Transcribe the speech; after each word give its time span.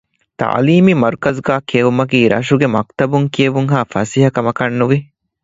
ތަޢުލީމީ 0.39 0.91
މަރުކަޒުގައި 1.01 1.61
ކިޔެވުމަކީ 1.69 2.19
ރަށުގެ 2.33 2.67
މަކުތަބުން 2.75 3.27
ކިޔެވުންހާ 3.33 3.79
ފަސޭހަ 3.93 4.29
ކަމަކަށް 4.35 4.77
ނުވި 4.79 4.97